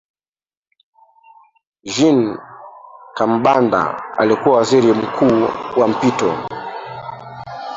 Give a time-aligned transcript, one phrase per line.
[1.83, 2.37] jean
[3.17, 5.47] kambanda alikuwa waziri mkuu
[5.79, 6.37] wa mpito